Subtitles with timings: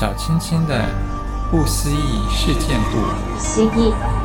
[0.00, 0.82] 小青青的
[1.50, 3.38] 不思议事件簿。
[3.38, 4.19] 思议。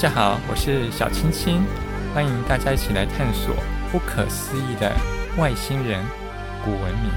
[0.00, 1.62] 大家好，我是小青青，
[2.14, 3.54] 欢迎大家一起来探索
[3.92, 4.96] 不可思议的
[5.36, 6.02] 外星人
[6.64, 7.12] 古文明。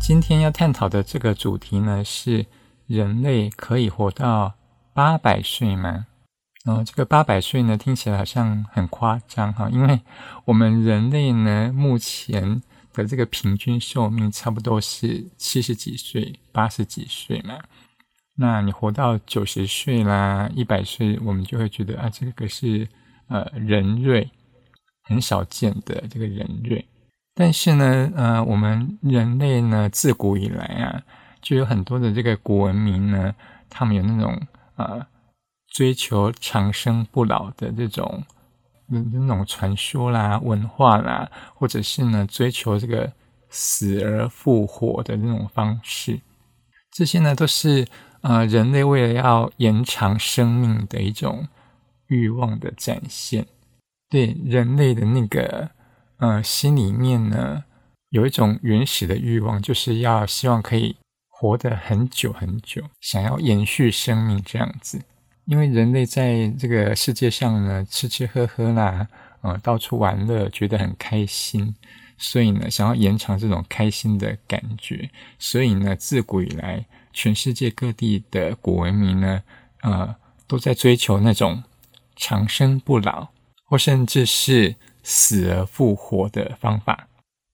[0.00, 2.46] 今天要探讨的这个主题呢，是
[2.88, 4.54] 人类可以活到
[4.92, 6.06] 八百岁吗？
[6.64, 10.00] 哦，这个八百岁呢，听起来好像很夸张哈，因为
[10.46, 12.60] 我们人类呢，目前
[12.92, 17.56] 的这个平均寿命差不多是七十几岁、八十几岁嘛。
[18.40, 22.86] 那你活到九十岁啦，一百岁，我们就会觉得啊，这个是
[23.26, 24.30] 呃人瑞，
[25.02, 26.86] 很少见的这个人瑞。
[27.34, 31.02] 但是呢，呃，我们人类呢，自古以来啊，
[31.42, 33.34] 就有很多的这个古文明呢，
[33.68, 34.40] 他们有那种
[34.76, 35.04] 呃
[35.72, 38.22] 追求长生不老的这种
[38.86, 43.12] 那种传说啦、文化啦，或者是呢追求这个
[43.50, 46.20] 死而复活的那种方式，
[46.92, 47.84] 这些呢都是。
[48.20, 51.46] 呃，人类为了要延长生命的一种
[52.08, 53.46] 欲望的展现，
[54.10, 55.70] 对人类的那个
[56.16, 57.62] 呃心里面呢，
[58.10, 60.96] 有一种原始的欲望，就是要希望可以
[61.28, 65.00] 活得很久很久，想要延续生命这样子。
[65.44, 69.06] 因为人类在这个世界上呢，吃吃喝喝啦，
[69.42, 71.74] 呃，到处玩乐，觉得很开心，
[72.18, 76.84] 所以呢，想要延长这种开心的感觉，所以呢，自古以来。
[77.12, 79.42] 全世界各地的古文明呢，
[79.82, 80.14] 呃，
[80.46, 81.62] 都在追求那种
[82.16, 83.28] 长生不老，
[83.64, 87.08] 或甚至是死而复活的方法。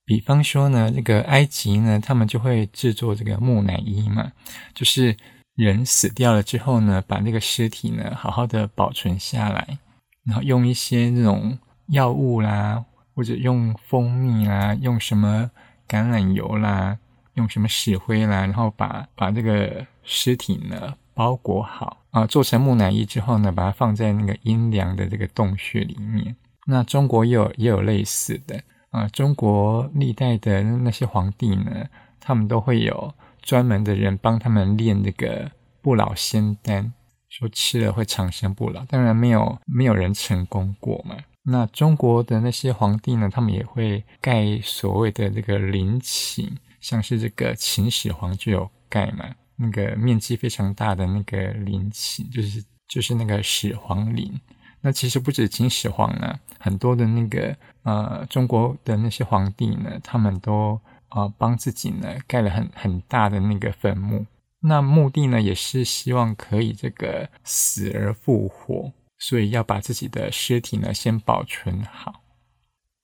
[0.05, 4.31] 比方说呢，这个埃及呢，他们就会制作这个木乃伊嘛，
[4.73, 5.17] 就是
[5.55, 9.79] 人死掉了之后呢，把那个尸体呢好好的保存下来，
[10.23, 11.57] 然后用一些那种
[11.87, 15.49] 药物啦，或者用蜂蜜啦，用什么
[15.87, 16.99] 橄榄油啦。
[17.35, 26.35] 用什么石灰啦，然后把把这个尸体呢包裹好啊，做成木乃伊之后呢，把它放在那个阴凉的这个洞穴里面。
[26.67, 31.85] 那中国也有也有类似的啊，中国历代的那些皇帝呢，
[32.19, 35.51] 他们都会有专门的人帮他们炼这个
[35.81, 36.93] 不老仙丹，
[37.29, 38.83] 说吃了会长生不老。
[38.85, 41.15] 当然没有没有人成功过嘛。
[41.43, 46.57] 那中国的那些皇帝呢，他们也会盖所谓的这个陵寝。
[46.85, 49.25] 像是这个秦始皇就有盖嘛，
[49.55, 54.39] 那个面积非常大的那个陵寝，就是就是那个始皇陵。
[54.81, 60.79] 那其实不止秦始皇呢，很多的那个呃中国的那些皇帝呢，他们都
[61.09, 64.23] 呃帮自己呢盖了很很大的那个坟墓。
[64.59, 72.21] 那目的呢也是希望可以这个死而复活，所以要把自己的尸体呢先保存好。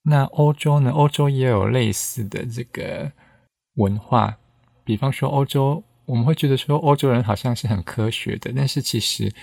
[0.04, 3.12] 那欧洲呢，欧洲也有类似的这个。
[3.76, 4.38] 文化，
[4.84, 9.34] 比方说欧洲，我们会觉得说欧洲人好像是很科学的，但是其实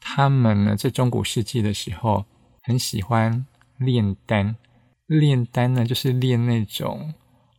[0.00, 2.24] 他们呢，在中古世纪的时候
[2.62, 3.46] 很喜欢
[3.78, 4.56] 炼丹。
[5.06, 7.14] 炼丹呢，就是炼那种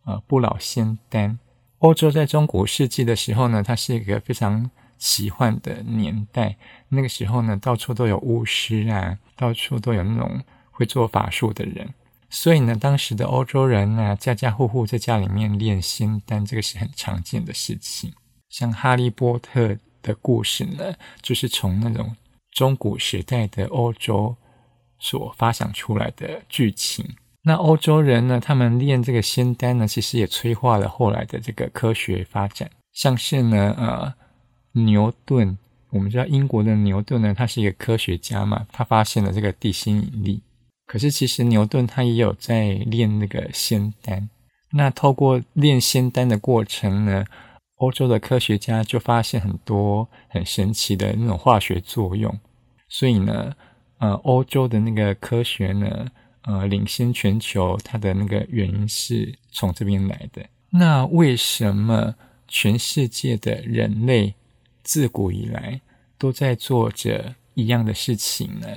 [0.06, 1.38] 呃不老仙丹。
[1.80, 6.56] 欧洲在中古世纪的时候呢，它是一个非常奇幻的年代。
[6.90, 10.42] 那个时候呢，到处都有巫师啊，到处都有那种
[10.72, 11.94] 会做法术的人。
[12.34, 18.14] 所以呢，当时的欧洲人啊，家家户户在家里面炼仙丹，这个是很常见的事情。
[18.50, 19.68] 像《哈利波特》
[20.02, 22.16] 的故事呢，就是从那种
[22.52, 24.34] 中古时代的欧洲
[24.98, 27.06] 所发想出来的剧情。
[27.44, 32.72] 那欧洲人呢，他们炼这个仙丹呢，其实也催化了后来的这个科学发展。
[32.94, 34.14] 像是呢，呃，
[34.72, 35.58] 牛顿，
[35.90, 40.42] 我们知道英国的牛顿呢，他是一个科学家嘛，他发现了这个地心引力。
[40.92, 44.30] 可是，其实牛顿他也有在练那个仙丹。
[44.72, 47.24] 那透过练仙丹的过程呢，
[47.78, 52.38] 欧洲的科学家就发现很多很神奇的那种化学作用。
[52.90, 53.56] 所以呢，
[54.00, 56.08] 呃，欧洲的那个科学呢，
[56.42, 60.46] 呃，领先全球，它的那个原因是从这边来的。
[60.72, 62.14] 那为什么
[62.50, 64.34] 全世界的人类
[64.84, 65.80] 自古以来
[66.18, 68.68] 都在做着一样的事情呢？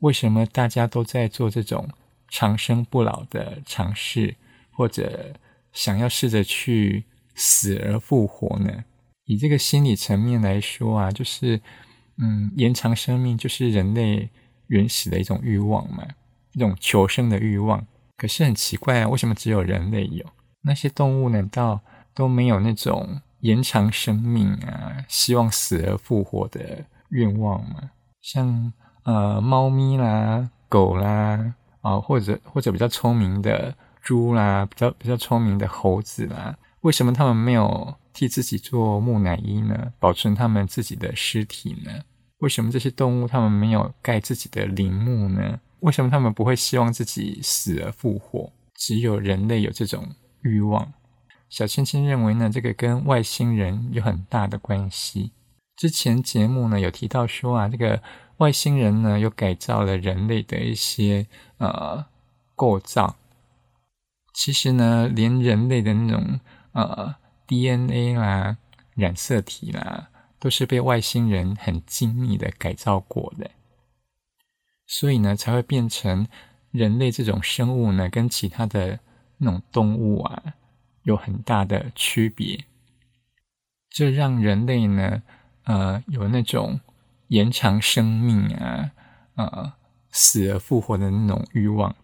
[0.00, 1.88] 为什么大家都在做这种
[2.28, 4.36] 长生不老的尝试，
[4.72, 5.34] 或者
[5.72, 7.04] 想要试着去
[7.34, 8.84] 死而复活呢？
[9.24, 11.60] 以这个心理层面来说啊，就是
[12.18, 14.28] 嗯，延长生命就是人类
[14.68, 16.06] 原始的一种欲望嘛，
[16.52, 17.86] 一种求生的欲望。
[18.16, 20.24] 可是很奇怪啊，为什么只有人类有？
[20.62, 21.80] 那些动物难道
[22.14, 27.90] 都没有那种延长生命啊，希望死而复活的愿望吗？
[28.22, 28.72] 像
[29.06, 33.72] 呃，猫咪啦、狗啦，啊、或者或者比较聪明的
[34.02, 39.92] 猪啦，比较比较聪明的猴子啦，为什么他们没有替自己做木乃伊呢？
[40.00, 41.92] 保存他们自己的尸体呢？
[42.38, 45.60] 为什么这些动物他们没有盖自己的陵墓呢？
[45.80, 48.50] 为什么他们不会希望自己死而复活？
[48.74, 50.04] 只有人类有这种
[50.42, 50.92] 欲望。
[51.48, 55.30] 小千千认为呢，这个跟外星人有很大的关系。
[55.76, 58.02] 之前节目呢有提到说啊，这个
[58.38, 61.26] 外星人呢又改造了人类的一些
[61.58, 62.06] 呃
[62.54, 63.16] 构造。
[64.34, 66.40] 其实呢，连人类的那种
[66.72, 67.16] 呃
[67.46, 68.58] DNA 啦、
[68.94, 73.50] 染色体啦，都是被外星人很精密的改造过的。
[74.86, 76.28] 所以呢，才会变成
[76.70, 79.00] 人类这种生物呢，跟其他的
[79.38, 80.42] 那种动物啊
[81.02, 82.64] 有很大的区别。
[83.88, 85.22] 这让人类呢。
[85.68, 86.78] 呃，有那种
[87.28, 88.92] 延长生命啊，
[89.34, 89.72] 呃，
[90.10, 91.94] 死而复活的那种欲望。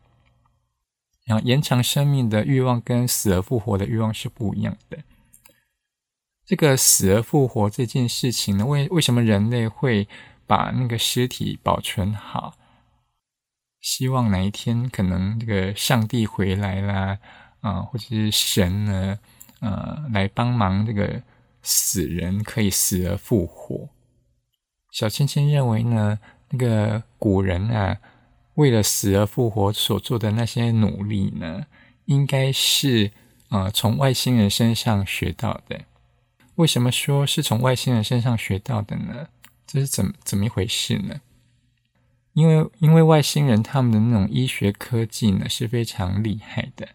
[1.24, 4.98] 然后，延长生命的欲望跟死而复活的欲望是不一样的。
[6.44, 10.08] 这个死而复活这件事情呢，为为什么人类会
[10.46, 12.54] 把那个尸体保存好？
[13.80, 17.18] 希望哪一天可能这个上帝回来啦，
[17.60, 19.18] 啊、或者是神呢，
[19.60, 21.22] 呃，来帮忙这个。
[21.64, 23.88] 死人可以死而复活。
[24.92, 26.18] 小千千认为呢，
[26.50, 27.96] 那个古人啊，
[28.54, 31.64] 为了死而复活所做的那些努力呢，
[32.04, 33.10] 应该是
[33.48, 35.80] 呃从外星人身上学到的。
[36.56, 39.28] 为什么说是从外星人身上学到的呢？
[39.66, 41.22] 这是怎么怎么一回事呢？
[42.34, 46.86] 因为因为外星人他们的那种医学科技呢是非常厉害的。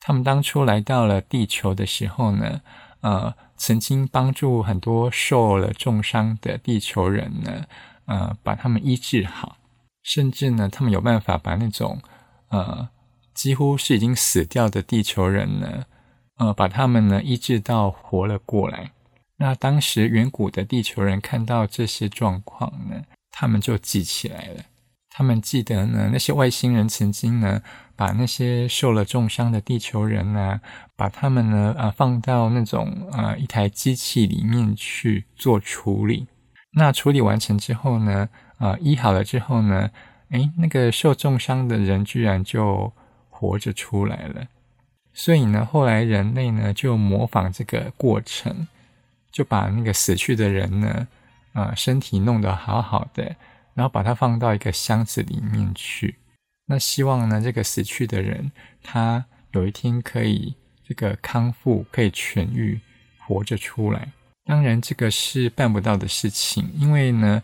[0.00, 2.62] 他们当初来到了地球的时候呢，
[3.00, 3.32] 呃。
[3.58, 7.66] 曾经帮助很多受了重伤的地球人呢，
[8.06, 9.58] 呃，把他们医治好，
[10.02, 12.00] 甚至呢，他们有办法把那种
[12.48, 12.88] 呃
[13.34, 15.84] 几乎是已经死掉的地球人呢，
[16.38, 18.92] 呃，把他们呢医治到活了过来。
[19.36, 24.62] 那当时远古的地球人看到这些状况呢，他们就记起来了。
[25.10, 27.60] 他们记得呢，那些外星人曾经呢，
[27.98, 30.60] 把那些受了重伤的地球人呢，
[30.94, 36.28] 把他们呢，啊，放到那种啊一台机器里面去做处理。
[36.70, 38.28] 那处理完成之后呢，
[38.58, 39.90] 啊，医好了之后呢，
[40.30, 42.92] 诶，那个受重伤的人居然就
[43.28, 44.46] 活着出来了。
[45.12, 48.68] 所以呢，后来人类呢就模仿这个过程，
[49.32, 51.08] 就把那个死去的人呢，
[51.52, 53.34] 啊，身体弄得好好的。
[53.74, 56.16] 然后把它放到一个箱子里面去，
[56.68, 60.54] 那希望呢，这个死去的人他有一天可以
[60.86, 62.78] 这个康复，可以痊愈，
[63.26, 64.12] 活着出来。
[64.44, 67.42] 当然，这个是办不到的事情，因为呢，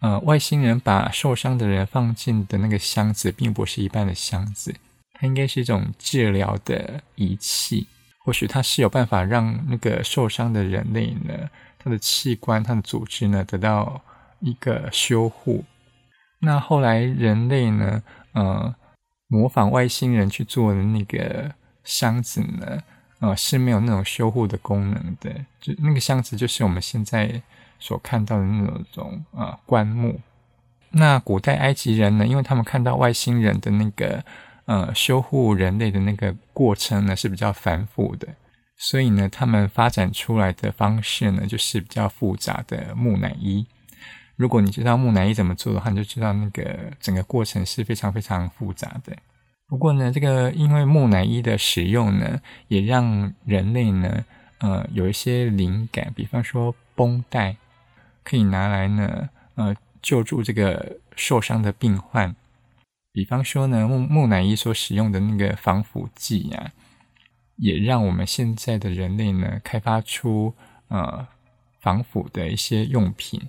[0.00, 4.74] 呃，外星人把受伤的人放进的那个箱子，并不是一般的箱子，
[5.14, 7.86] 它应该是一种治疗的仪器。
[8.24, 11.48] 或许它是有办法让那个受伤的人类呢，
[11.78, 14.02] 他的器官、他的组织呢，得到。
[14.40, 15.64] 一个修护，
[16.40, 18.02] 那后来人类呢，
[18.36, 18.74] 呃，
[19.28, 21.50] 模仿外星人去做的那个
[21.84, 22.82] 箱子呢，
[23.20, 25.34] 呃，是没有那种修护的功能的。
[25.58, 27.40] 就那个箱子，就是我们现在
[27.78, 30.20] 所看到的那种呃棺木。
[30.90, 34.22] 那古代埃及人呢，因为他们看到外星人的那个
[34.66, 38.28] 呃修护人类的那个过程呢是比较繁复的，
[38.76, 43.66] 所以呢，他们发展出来的方式呢，就是比较复杂的木乃伊。
[44.36, 49.16] 如果你知道木乃伊怎么做的话，你就知道那个整个过程是非常非常复杂的。
[49.66, 54.24] 不过呢，这个因为木乃伊的使用呢，也让人类呢，
[54.58, 56.12] 呃，有一些灵感。
[56.14, 57.56] 比方说，绷带
[58.22, 62.36] 可以拿来呢，呃，救助这个受伤的病患。
[63.12, 66.72] 比方说呢，木木乃伊所使用的那个防腐剂呀，
[67.56, 70.54] 也让我们现在的人类呢，开发出
[70.88, 71.26] 呃
[71.80, 73.40] 防腐的一些用品。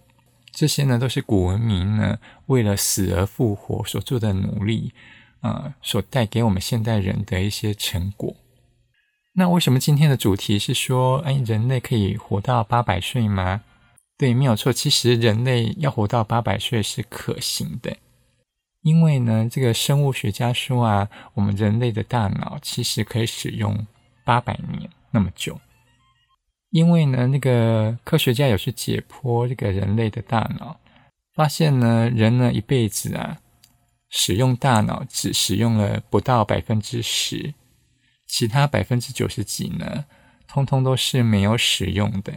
[0.58, 4.92] 这些呢，都是古文明呢为了死而复活所做的努力，
[5.42, 8.36] 呃，所带给我们现代人的一些成果。
[9.34, 13.62] 那为什么今天的主题是说，哎，人类可以活到八百岁吗？
[14.18, 14.74] 对，没有错。
[14.74, 17.96] 其实人类要活到八百岁是可行的，
[18.82, 23.86] 因为呢，这个生物学家说啊，我们人类的大脑其实可以使用
[24.26, 25.62] 八百年那么久。
[26.78, 30.80] 因为呢，那个科学家有去解剖这个人类的大脑，
[31.34, 33.40] 发现呢，人呢一辈子啊，
[34.12, 37.56] 使用大脑只使用了不到百分之十，
[38.28, 40.06] 其他百分之九十几呢，
[40.48, 42.32] 通通都是没有使用的。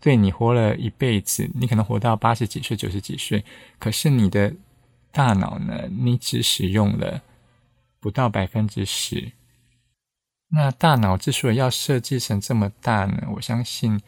[0.00, 3.44] 对，你活了一辈子，你可能活到八十几岁、九十几岁，
[3.78, 4.54] 可是你的
[5.12, 7.20] 大脑呢，你只使用了
[8.00, 9.32] 不到百分之十。
[10.52, 14.00] 那大脑之所以要设计成这么大呢，我相信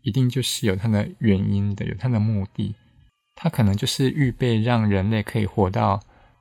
[0.00, 2.74] 一定就是有它的原因的，有它的目的。
[3.34, 6.00] 它可能就是预备让人类可以活到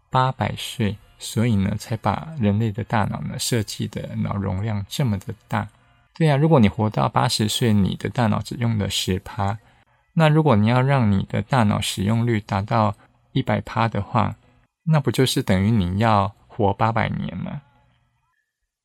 [0.10, 5.68] 八百岁，所以呢，才把人类的大脑呢设计的脑容量这么的大。
[6.14, 9.58] 对呀，如果你活到八十岁，你的大脑只用了十趴，
[10.14, 12.96] 那如果你要让你的大脑使用率达到
[13.32, 14.36] 一百趴的话，
[14.86, 17.62] 那不就是等于你要活八百年吗？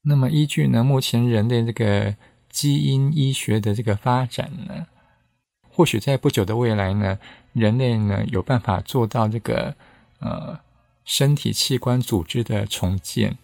[0.09, 2.17] 那么，依据呢，目前人类这个
[2.49, 4.87] 基因医学的这个发展呢，
[5.69, 7.19] 或许在不久的未来呢，
[7.53, 9.75] 人类呢有办法做到这个
[10.21, 10.59] 呃
[11.05, 13.37] 身体器官组织的重建。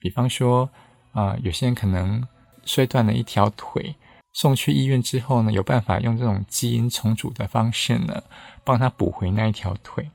[0.00, 0.68] 比方说
[1.12, 2.26] 啊、有些人可能
[2.64, 3.94] 摔断了一条腿，
[4.32, 8.24] 送去医院之后呢，有办法用这种基因重组的方式呢，
[8.64, 10.10] 帮他补回那一条腿。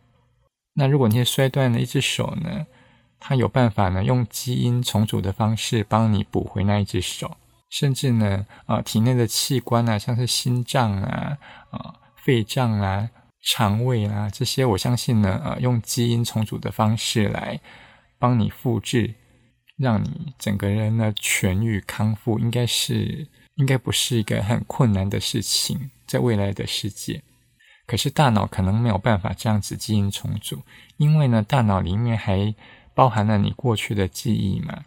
[0.74, 2.68] 那如果你摔断了一只手呢，
[3.20, 7.38] 他有办法呢，用基因重组的方式帮你补回那一只手，
[7.70, 11.38] 甚至呢，啊、体内的器官啊，像是心脏啊、
[11.72, 13.10] 啊、肺脏啊、
[13.44, 17.60] 肠胃啊这些，我相信呢，呃，用基因重组的方式来
[18.18, 19.14] 帮你复制，
[19.78, 27.22] 让你整个人呢痊愈康复，应该是应该不是一个很困难的事情，在未来的世界。
[27.86, 30.62] 可是大脑可能没有办法这样子基因重组，
[30.98, 32.54] 因为呢，大脑里面还
[33.00, 34.84] 包含了你过去的记忆嘛？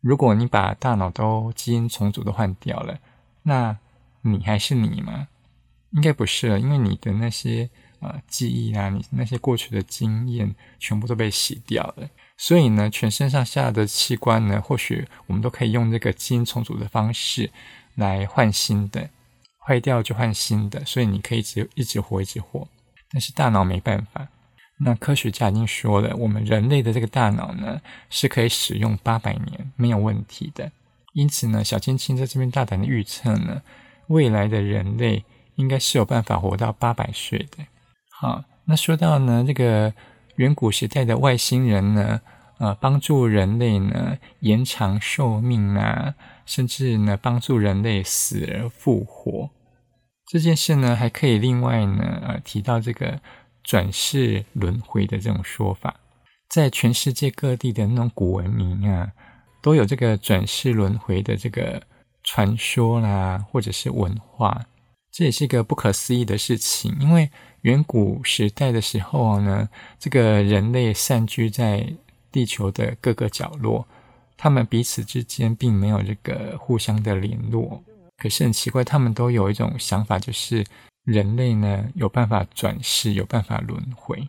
[0.00, 2.98] 如果你把大脑都基因重组都换掉了，
[3.44, 3.78] 那
[4.22, 5.28] 你还是你吗？
[5.90, 12.08] 应该不是了，因为你的那些呃记忆啊，你那些过去的经验全部都被洗掉了。
[12.36, 17.48] 所以呢，全身上下的器官呢，或许我们都可以用这个基因重组的方式
[17.94, 19.08] 来换新的，
[19.64, 20.84] 坏掉就换新的。
[20.84, 22.66] 所以你可以一直一直活，一直活。
[23.08, 24.26] 但是大脑没办法。
[24.84, 30.72] 那科学家已经说了，我们人类的这个大脑呢，是可以使用八百年没有问题的。
[31.12, 33.62] 因此呢，小青青在这边大胆的预测呢，
[34.08, 35.24] 未来的人类
[35.54, 37.64] 应该是有办法活到八百岁的。
[38.10, 39.92] 好，那说到呢，这个
[40.36, 42.20] 远古时代的外星人呢，
[42.58, 49.50] 呃，帮助人类呢延长寿命啊，甚至呢帮助人类死而复活
[50.26, 53.20] 这件事呢，还可以另外呢，呃，提到这个。
[53.62, 55.94] 转世轮回的这种说法，
[56.48, 59.10] 在全世界各地的那种古文明啊，
[59.62, 61.82] 都有这个转世轮回的这个
[62.24, 64.66] 传说啦，或者是文化。
[65.10, 67.30] 这也是一个不可思议的事情，因为
[67.62, 71.86] 远古时代的时候呢，这个人类散居在
[72.30, 73.86] 地球的各个角落，
[74.36, 77.82] 他们彼此之间并没有这个互相的联络。
[78.16, 80.64] 可是很奇怪，他们都有一种想法，就是。
[81.04, 84.28] 人类呢，有办法转世，有办法轮回，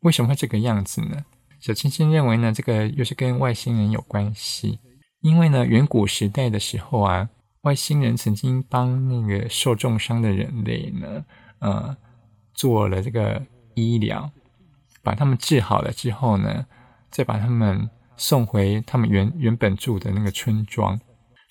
[0.00, 1.24] 为什么会这个样子呢？
[1.58, 4.78] 小青青认为呢，这个又是跟外星人有关系。
[5.20, 7.28] 因为呢，远古时代的时候啊，
[7.62, 11.24] 外星人曾经帮那个受重伤的人类呢，
[11.60, 11.96] 呃，
[12.52, 13.42] 做了这个
[13.74, 14.30] 医疗，
[15.02, 16.66] 把他们治好了之后呢，
[17.10, 21.00] 再把他们送回他们原原本住的那个村庄。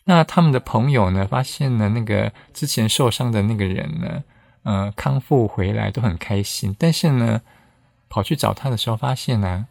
[0.05, 4.23] 那他们的朋友呢，发现了那个之前受伤的那个人呢。
[4.63, 7.41] 呃，康复回来都很开心，但是呢，
[8.09, 9.67] 跑去找他的时候，发现呢、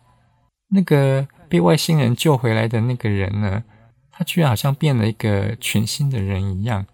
[0.71, 3.63] 那个被外星人救回来的那个人呢，
[4.11, 6.87] 他居然好像变了一个全新的人一样，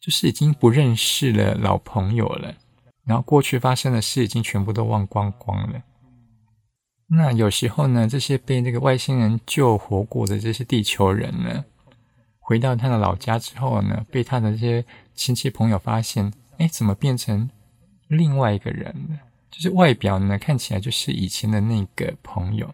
[0.00, 2.54] 就是已经不认识了老朋友了，
[3.04, 5.82] 然后过去发生的事已经全部都忘光光了。
[7.08, 11.64] 那有时候呢，这些被那个外星人救活过的这些地球人呢，
[12.38, 16.32] 回到他的老家之后呢，被他的这些亲戚朋友发现。
[16.60, 17.48] 哎，怎么变成
[18.08, 19.18] 另外一个人了？
[19.50, 22.72] 就是外表呢，看起来就是以前的那个朋友，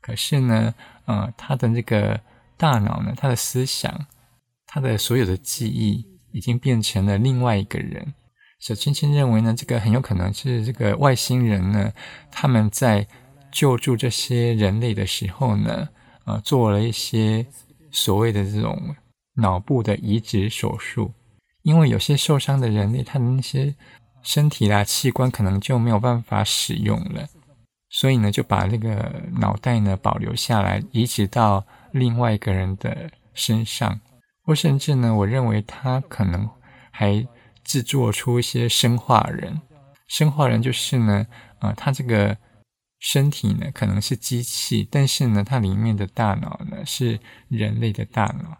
[0.00, 2.18] 可是呢，呃，他的那个
[2.56, 4.06] 大脑呢，他的思想，
[4.66, 8.14] 他的所有的记忆，已经变成了另外一个人。
[8.60, 11.92] 小青青认为呢，这个很有可能是这个外星人呢，
[12.30, 13.06] 他们在
[13.52, 15.86] 救助这些人类的时候呢，
[16.24, 17.46] 呃，做了一些
[17.90, 18.96] 所谓的这种
[19.34, 21.12] 脑部的移植手术。
[21.68, 23.74] 因为有些受伤的人类，他的那些
[24.22, 27.28] 身体啦、器官可能就没有办法使用了，
[27.90, 34.00] 所以呢，就把那个脑袋呢保留下来，移植到另外一个人的身上，
[34.44, 36.48] 或甚至呢，我认为他可能
[36.90, 37.28] 还
[37.62, 39.60] 制作出一些生化人，
[40.06, 41.26] 生化人就是呢，
[41.58, 42.34] 啊、呃，他这个
[42.98, 48.56] 身体呢可能是机器，但是呢，它里面的大脑呢是人类的大脑，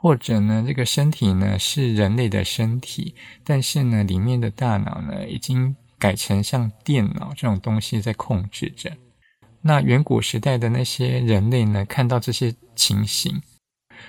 [0.00, 3.14] 或者呢，这个身体呢是人类的身体，
[3.44, 8.90] 但是呢，里面的大脑呢已经改成像电脑这种东西在控制着。
[9.60, 13.42] 那远古时代的那些人类呢，看到这些情形，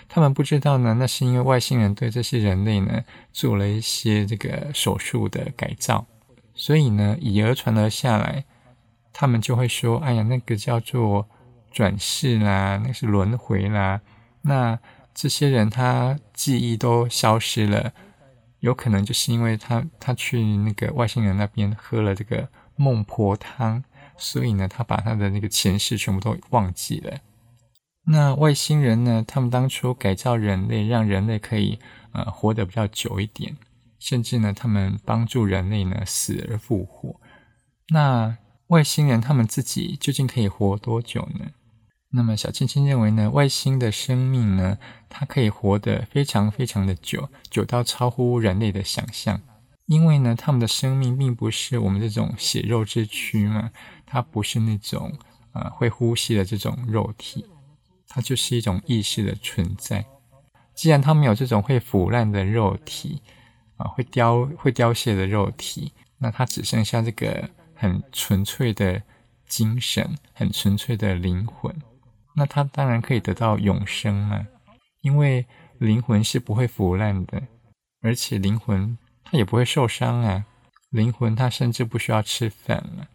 [0.07, 6.05] 他们不知道呢，那是因为外星人对这些人类呢做了一些这个手术的改造，
[6.55, 8.45] 所以呢，以讹传讹下来，
[9.11, 11.27] 他们就会说：“哎呀，那个叫做
[11.69, 13.99] 转世啦，那是轮回啦。”
[14.43, 14.79] 那
[15.13, 17.93] 这些人他记忆都消失了，
[18.59, 23.83] 有可能就是因为他他去那个外星人那边喝了这个孟婆汤。
[24.17, 27.17] 所以呢，他把他的那个前世全部都忘记了。
[28.05, 29.25] 那外星人呢？
[29.27, 31.79] 他们当初改造人类，让人类可以
[32.11, 33.57] 呃活得比较久一点，
[33.97, 37.19] 甚至呢，他们帮助人类呢死而复活。
[37.89, 38.37] 那
[38.67, 41.47] 外星人他们自己究竟可以活多久呢？
[42.13, 44.77] 那么小青青认为呢，外星的生命呢，
[45.07, 49.41] 它可以活得非常非常的久，久到超乎人类的想象。
[49.85, 53.71] 因为呢，他们的生命并不是我们这种血肉之躯嘛，
[54.05, 55.17] 它不是那种
[55.53, 57.45] 呃会呼吸的这种肉体，
[58.07, 60.05] 它就是一种意识的存在。
[60.73, 63.21] 既然他们有这种会腐烂的肉体
[63.77, 69.01] 啊，会凋会凋谢的肉体，那它只剩下这个很纯粹的
[69.47, 71.73] 精神，很纯粹的灵魂。
[72.35, 74.47] 那他当然可以得到永生嘛，
[75.01, 75.45] 因为
[75.79, 77.41] 灵魂是不会腐烂的，
[78.01, 78.97] 而且灵魂。
[79.23, 80.45] 他也不会受伤啊，
[80.89, 83.07] 灵魂他甚至不需要吃饭了。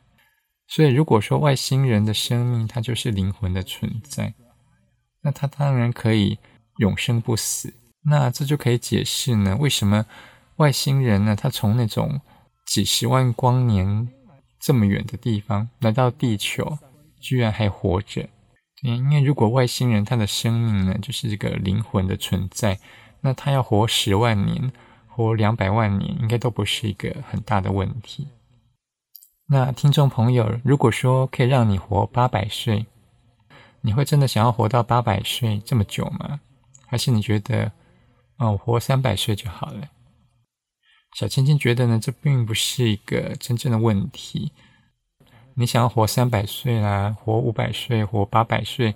[0.67, 4.33] 所以，如果说外星人的生命它就是灵魂的存在，
[5.21, 6.39] 那他当然可以
[6.79, 7.75] 永生不死。
[8.05, 10.07] 那这就可以解释呢，为什么
[10.57, 12.21] 外星人呢，他从那种
[12.67, 14.09] 几十万光年
[14.59, 16.79] 这么远的地方来到地球，
[17.21, 18.29] 居然还活着？
[18.83, 22.79] 对，因为如果外星人他的生命呢，就是这个灵魂的存在，
[23.21, 24.73] 那他要活十万年。
[25.09, 28.29] 活两百万年应该都不是一个很大的问题。
[29.47, 32.85] 那听众朋友，如果说可以让你活八百岁，
[33.81, 36.41] 你会真的想要活到八百岁这么久吗？
[36.87, 37.73] 还是你觉得，
[38.37, 39.89] 哦，我活三百岁就好了？
[41.15, 44.53] 小青青觉得呢，这并不是一个真正的问题。
[45.59, 48.95] 你想要活三百岁啦，活五百岁，活八百岁，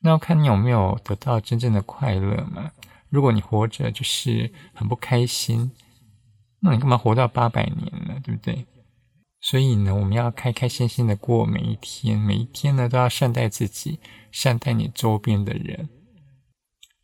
[0.00, 2.72] 那要看你有没有得到真正的快乐嘛。
[3.08, 5.70] 如果你活着就是很不开心，
[6.60, 8.20] 那你干嘛活到八百年呢？
[8.24, 8.66] 对不对？
[9.40, 14.00] 所以呢，我们要开开心心的过每一天，每一天呢都要善待自己，
[14.32, 15.88] 善待你周边的人。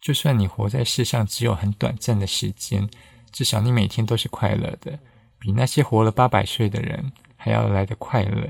[0.01, 2.89] 就算你活在世上只有很短暂的时间，
[3.31, 4.99] 至少你每天都是快乐的，
[5.39, 7.13] 比那些活了八百岁的人
[7.49, 8.47] 还要来的快乐。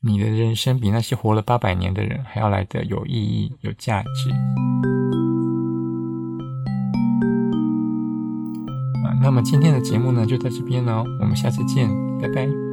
[0.00, 4.30] 你的人生比那些活了八百年的人还要来的有意义、有价值。
[9.20, 11.88] 那么今天的节目呢，就到这边了，我们下次见，
[12.20, 12.65] 拜拜。